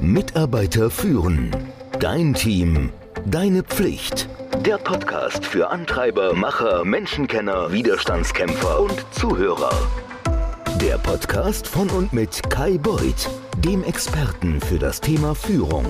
[0.00, 1.54] Mitarbeiter führen.
[2.00, 2.90] Dein Team.
[3.26, 4.28] Deine Pflicht.
[4.64, 9.72] Der Podcast für Antreiber, Macher, Menschenkenner, Widerstandskämpfer und Zuhörer.
[10.80, 13.28] Der Podcast von und mit Kai Beuth,
[13.58, 15.86] dem Experten für das Thema Führung.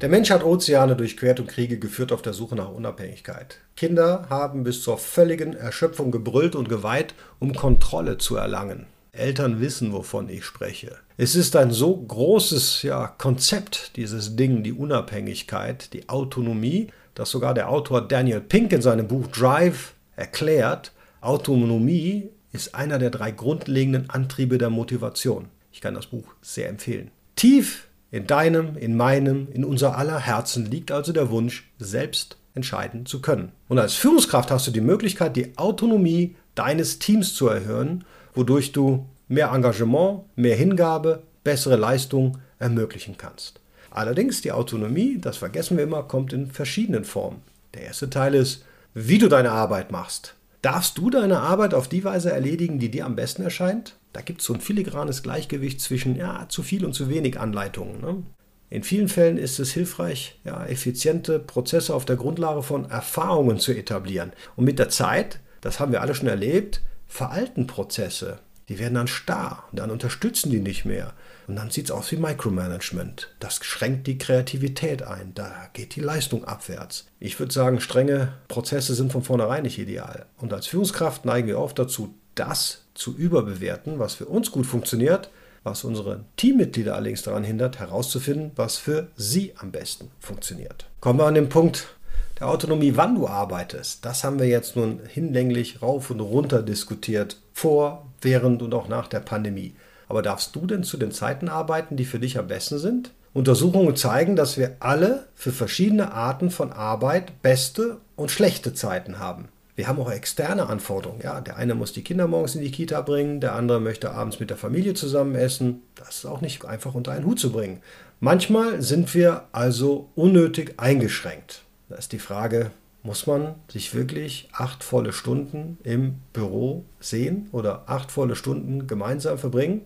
[0.00, 3.58] Der Mensch hat Ozeane durchquert und Kriege geführt auf der Suche nach Unabhängigkeit.
[3.76, 8.86] Kinder haben bis zur völligen Erschöpfung gebrüllt und geweiht, um Kontrolle zu erlangen.
[9.16, 10.96] Eltern wissen, wovon ich spreche.
[11.16, 17.54] Es ist ein so großes ja, Konzept, dieses Ding, die Unabhängigkeit, die Autonomie, dass sogar
[17.54, 24.10] der Autor Daniel Pink in seinem Buch Drive erklärt, Autonomie ist einer der drei grundlegenden
[24.10, 25.48] Antriebe der Motivation.
[25.72, 27.10] Ich kann das Buch sehr empfehlen.
[27.34, 33.04] Tief in deinem, in meinem, in unser aller Herzen liegt also der Wunsch, selbst entscheiden
[33.04, 33.52] zu können.
[33.68, 38.04] Und als Führungskraft hast du die Möglichkeit, die Autonomie deines Teams zu erhöhen,
[38.36, 43.60] wodurch du mehr Engagement, mehr Hingabe, bessere Leistung ermöglichen kannst.
[43.90, 47.42] Allerdings die Autonomie, das vergessen wir immer, kommt in verschiedenen Formen.
[47.74, 50.34] Der erste Teil ist, wie du deine Arbeit machst.
[50.62, 53.96] Darfst du deine Arbeit auf die Weise erledigen, die dir am besten erscheint?
[54.12, 58.00] Da gibt es so ein filigranes Gleichgewicht zwischen ja, zu viel und zu wenig Anleitungen.
[58.00, 58.22] Ne?
[58.68, 63.72] In vielen Fällen ist es hilfreich, ja, effiziente Prozesse auf der Grundlage von Erfahrungen zu
[63.72, 64.32] etablieren.
[64.56, 68.38] Und mit der Zeit, das haben wir alle schon erlebt, veralten Prozesse.
[68.68, 71.12] Die werden dann starr dann unterstützen die nicht mehr.
[71.46, 73.34] Und dann sieht es aus wie Micromanagement.
[73.38, 75.32] Das schränkt die Kreativität ein.
[75.34, 77.06] Da geht die Leistung abwärts.
[77.20, 80.26] Ich würde sagen, strenge Prozesse sind von vornherein nicht ideal.
[80.38, 85.30] Und als Führungskraft neigen wir oft dazu, das zu überbewerten, was für uns gut funktioniert,
[85.62, 90.86] was unsere Teammitglieder allerdings daran hindert, herauszufinden, was für sie am besten funktioniert.
[91.00, 91.95] Kommen wir an den Punkt
[92.38, 94.04] der Autonomie, wann du arbeitest.
[94.04, 99.08] Das haben wir jetzt nun hinlänglich rauf und runter diskutiert, vor, während und auch nach
[99.08, 99.74] der Pandemie.
[100.08, 103.12] Aber darfst du denn zu den Zeiten arbeiten, die für dich am besten sind?
[103.32, 109.48] Untersuchungen zeigen, dass wir alle für verschiedene Arten von Arbeit beste und schlechte Zeiten haben.
[109.74, 111.20] Wir haben auch externe Anforderungen.
[111.22, 114.40] Ja, der eine muss die Kinder morgens in die Kita bringen, der andere möchte abends
[114.40, 115.82] mit der Familie zusammen essen.
[115.96, 117.82] Das ist auch nicht einfach unter einen Hut zu bringen.
[118.20, 121.65] Manchmal sind wir also unnötig eingeschränkt.
[121.88, 122.70] Da ist die Frage,
[123.02, 129.38] muss man sich wirklich acht volle Stunden im Büro sehen oder acht volle Stunden gemeinsam
[129.38, 129.82] verbringen?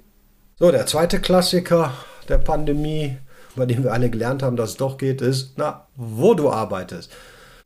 [0.59, 1.93] So, der zweite Klassiker
[2.28, 3.16] der Pandemie,
[3.56, 7.11] bei dem wir alle gelernt haben, dass es doch geht, ist, na, wo du arbeitest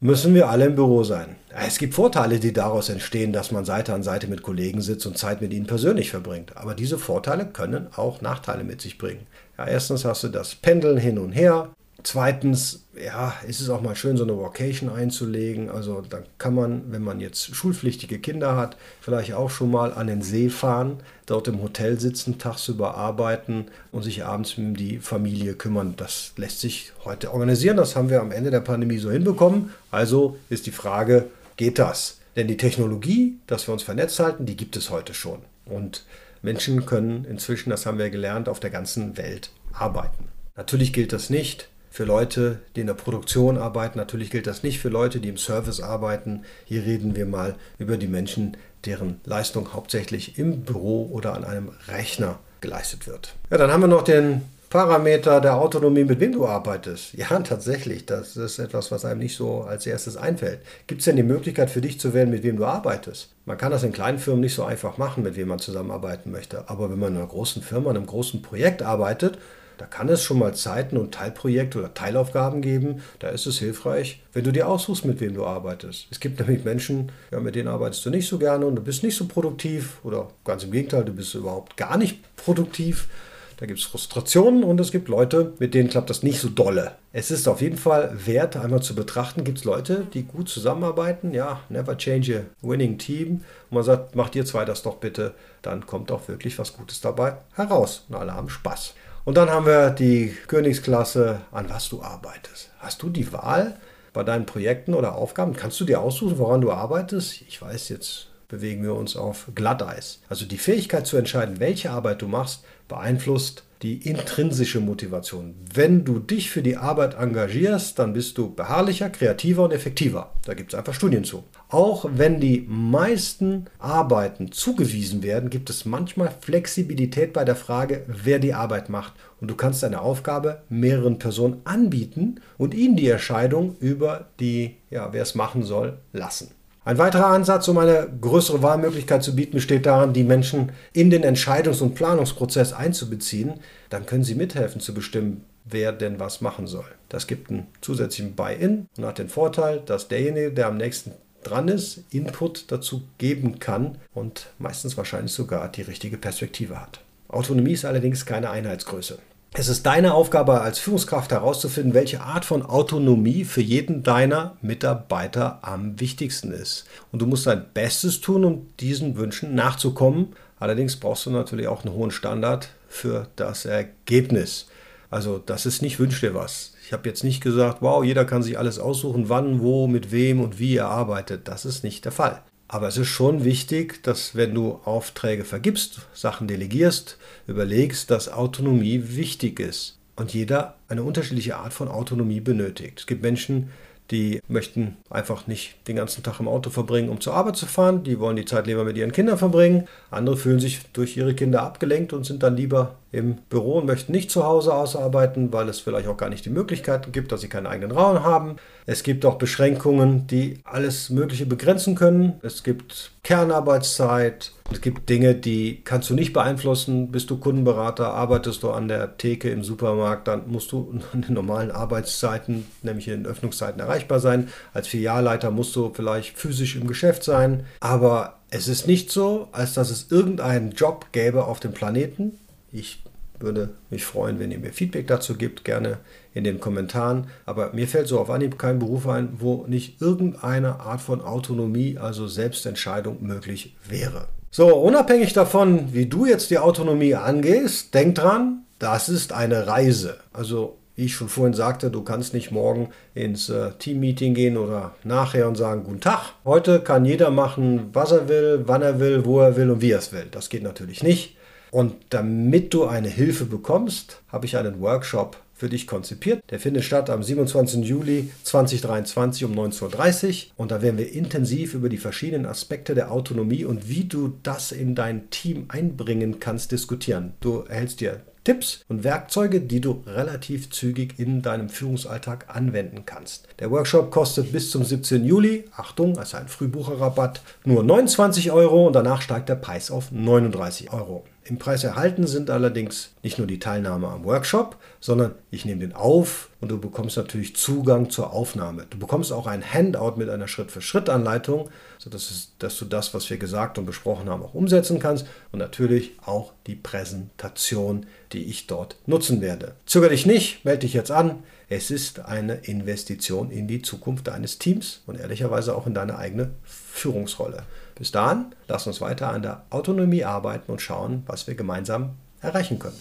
[0.05, 1.37] müssen wir alle im Büro sein.
[1.49, 5.16] Es gibt Vorteile, die daraus entstehen, dass man Seite an Seite mit Kollegen sitzt und
[5.16, 6.59] Zeit mit ihnen persönlich verbringt.
[6.59, 9.27] Aber diese Vorteile können auch Nachteile mit sich bringen.
[9.56, 11.71] Ja, erstens hast du das Pendeln hin und her.
[12.04, 15.70] Zweitens, ja, ist es auch mal schön, so eine Vocation einzulegen.
[15.70, 20.06] Also da kann man, wenn man jetzt schulpflichtige Kinder hat, vielleicht auch schon mal an
[20.06, 25.54] den See fahren, dort im Hotel sitzen, tagsüber arbeiten und sich abends um die Familie
[25.54, 25.94] kümmern.
[25.97, 27.78] Das lässt sich heute organisieren.
[27.78, 29.71] Das haben wir am Ende der Pandemie so hinbekommen.
[29.91, 32.19] Also ist die Frage, geht das?
[32.36, 35.38] Denn die Technologie, dass wir uns vernetzt halten, die gibt es heute schon.
[35.65, 36.04] Und
[36.42, 40.28] Menschen können inzwischen, das haben wir gelernt, auf der ganzen Welt arbeiten.
[40.54, 44.00] Natürlich gilt das nicht für Leute, die in der Produktion arbeiten.
[44.00, 46.43] Natürlich gilt das nicht für Leute, die im Service arbeiten.
[46.65, 51.71] Hier reden wir mal über die Menschen, deren Leistung hauptsächlich im Büro oder an einem
[51.87, 53.37] Rechner geleistet wird.
[53.49, 57.15] Ja, dann haben wir noch den Parameter der Autonomie, mit wem du arbeitest.
[57.15, 60.62] Ja, tatsächlich, das ist etwas, was einem nicht so als erstes einfällt.
[60.88, 63.28] Gibt es denn die Möglichkeit für dich zu wählen, mit wem du arbeitest?
[63.44, 66.69] Man kann das in kleinen Firmen nicht so einfach machen, mit wem man zusammenarbeiten möchte.
[66.69, 69.38] Aber wenn man in einer großen Firma, in einem großen Projekt arbeitet,
[69.78, 73.02] da kann es schon mal Zeiten und Teilprojekte oder Teilaufgaben geben.
[73.18, 76.06] Da ist es hilfreich, wenn du dir aussuchst, mit wem du arbeitest.
[76.10, 79.02] Es gibt nämlich Menschen, ja, mit denen arbeitest du nicht so gerne und du bist
[79.02, 83.08] nicht so produktiv oder ganz im Gegenteil, du bist überhaupt gar nicht produktiv.
[83.56, 86.92] Da gibt es Frustrationen und es gibt Leute, mit denen klappt das nicht so dolle.
[87.12, 91.32] Es ist auf jeden Fall wert, einmal zu betrachten, gibt es Leute, die gut zusammenarbeiten.
[91.32, 93.44] Ja, never change a winning team.
[93.70, 95.34] Und man sagt, macht ihr zwei das doch bitte.
[95.62, 98.04] Dann kommt auch wirklich was Gutes dabei heraus.
[98.08, 98.94] Und alle haben Spaß.
[99.24, 102.71] Und dann haben wir die Königsklasse, an was du arbeitest.
[102.78, 103.78] Hast du die Wahl
[104.12, 105.56] bei deinen Projekten oder Aufgaben?
[105.56, 107.41] Kannst du dir aussuchen, woran du arbeitest?
[107.48, 110.21] Ich weiß, jetzt bewegen wir uns auf Glatteis.
[110.28, 115.54] Also die Fähigkeit zu entscheiden, welche Arbeit du machst, beeinflusst die intrinsische Motivation.
[115.75, 120.33] Wenn du dich für die Arbeit engagierst, dann bist du beharrlicher, kreativer und effektiver.
[120.47, 121.45] Da gibt es einfach Studien zu.
[121.69, 128.39] Auch wenn die meisten Arbeiten zugewiesen werden, gibt es manchmal Flexibilität bei der Frage, wer
[128.39, 129.13] die Arbeit macht.
[129.39, 135.13] Und du kannst deine Aufgabe mehreren Personen anbieten und ihnen die Entscheidung über die, ja,
[135.13, 136.53] wer es machen soll, lassen.
[136.86, 141.25] Ein weiterer Ansatz, um eine größere Wahlmöglichkeit zu bieten, besteht darin, die Menschen in den
[141.25, 143.54] Entscheidungs- und Planungsprozess einzubeziehen.
[143.89, 146.84] Dann können sie mithelfen zu bestimmen, wer denn was machen soll.
[147.09, 151.69] Das gibt einen zusätzlichen Buy-in und hat den Vorteil, dass derjenige, der am nächsten dran
[151.69, 157.01] ist, Input dazu geben kann und meistens wahrscheinlich sogar die richtige Perspektive hat.
[157.28, 159.19] Autonomie ist allerdings keine Einheitsgröße.
[159.56, 165.60] Es ist deine Aufgabe als Führungskraft herauszufinden, welche Art von Autonomie für jeden deiner Mitarbeiter
[165.62, 166.86] am wichtigsten ist.
[167.12, 170.34] Und du musst dein Bestes tun, um diesen Wünschen nachzukommen.
[170.59, 174.66] Allerdings brauchst du natürlich auch einen hohen Standard für das Ergebnis.
[175.09, 176.74] Also das ist nicht wünsch dir was.
[176.84, 180.41] Ich habe jetzt nicht gesagt, wow, jeder kann sich alles aussuchen, wann, wo, mit wem
[180.41, 181.47] und wie er arbeitet.
[181.47, 182.42] Das ist nicht der Fall.
[182.74, 189.00] Aber es ist schon wichtig, dass wenn du Aufträge vergibst, Sachen delegierst, überlegst, dass Autonomie
[189.10, 192.98] wichtig ist und jeder eine unterschiedliche Art von Autonomie benötigt.
[192.98, 193.71] Es gibt Menschen,
[194.10, 198.03] die möchten einfach nicht den ganzen Tag im Auto verbringen, um zur Arbeit zu fahren.
[198.03, 199.86] Die wollen die Zeit lieber mit ihren Kindern verbringen.
[200.10, 204.13] Andere fühlen sich durch ihre Kinder abgelenkt und sind dann lieber im Büro und möchten
[204.13, 207.49] nicht zu Hause ausarbeiten, weil es vielleicht auch gar nicht die Möglichkeiten gibt, dass sie
[207.49, 208.57] keinen eigenen Raum haben.
[208.87, 212.34] Es gibt auch Beschränkungen, die alles Mögliche begrenzen können.
[212.43, 214.53] Es gibt Kernarbeitszeit.
[214.71, 217.11] Es gibt Dinge, die kannst du nicht beeinflussen.
[217.11, 221.34] Bist du Kundenberater, arbeitest du an der Theke im Supermarkt, dann musst du in den
[221.34, 224.49] normalen Arbeitszeiten, nämlich in den Öffnungszeiten, erreichbar sein.
[224.75, 227.65] Als Filialleiter musst du vielleicht physisch im Geschäft sein.
[227.81, 232.39] Aber es ist nicht so, als dass es irgendeinen Job gäbe auf dem Planeten.
[232.74, 233.04] Ich
[233.38, 235.98] würde mich freuen, wenn ihr mir Feedback dazu gibt, gerne
[236.34, 237.28] in den Kommentaren.
[237.47, 241.98] Aber mir fällt so auf Anhieb kein Beruf ein, wo nicht irgendeine Art von Autonomie,
[241.98, 244.26] also Selbstentscheidung möglich wäre.
[244.50, 250.18] So, unabhängig davon, wie du jetzt die Autonomie angehst, denk dran, das ist eine Reise.
[250.32, 254.94] Also wie ich schon vorhin sagte, du kannst nicht morgen ins äh, Teammeeting gehen oder
[255.03, 256.35] nachher und sagen, guten Tag.
[256.44, 259.90] Heute kann jeder machen, was er will, wann er will, wo er will und wie
[259.90, 260.26] er es will.
[260.30, 261.34] Das geht natürlich nicht.
[261.75, 266.40] Und damit du eine Hilfe bekommst, habe ich einen Workshop für dich konzipiert.
[266.52, 267.85] Der findet statt am 27.
[267.85, 273.11] Juli 2023 um 19.30 Uhr und da werden wir intensiv über die verschiedenen Aspekte der
[273.11, 277.32] Autonomie und wie du das in dein Team einbringen kannst diskutieren.
[277.40, 283.49] Du erhältst dir Tipps und Werkzeuge, die du relativ zügig in deinem Führungsalltag anwenden kannst.
[283.59, 285.25] Der Workshop kostet bis zum 17.
[285.25, 290.92] Juli, Achtung, also ein Frühbucherrabatt, nur 29 Euro und danach steigt der Preis auf 39
[290.92, 291.25] Euro.
[291.46, 295.92] Im Preis erhalten sind allerdings nicht nur die Teilnahme am Workshop, sondern ich nehme den
[295.92, 298.87] auf und du bekommst natürlich Zugang zur Aufnahme.
[298.88, 301.68] Du bekommst auch ein Handout mit einer Schritt-für-Schritt-Anleitung,
[301.99, 306.12] sodass dass du das, was wir gesagt und besprochen haben, auch umsetzen kannst und natürlich
[306.25, 309.75] auch die Präsentation, die ich dort nutzen werde.
[309.85, 311.42] Zöger dich nicht, melde dich jetzt an.
[311.76, 316.52] Es ist eine Investition in die Zukunft deines Teams und ehrlicherweise auch in deine eigene
[316.62, 317.64] Führungsrolle.
[317.97, 322.78] Bis dahin, lass uns weiter an der Autonomie arbeiten und schauen, was wir gemeinsam erreichen
[322.78, 322.94] können.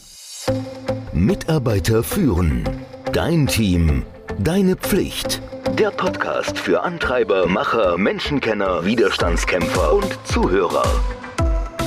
[1.14, 2.68] Mitarbeiter führen.
[3.12, 4.08] Dein Team.
[4.40, 5.40] Deine Pflicht.
[5.78, 10.88] Der Podcast für Antreiber, Macher, Menschenkenner, Widerstandskämpfer und Zuhörer.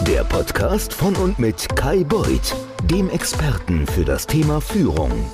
[0.06, 2.54] Der Podcast von und mit Kai Beuth,
[2.84, 5.28] dem Experten für das Thema Führung.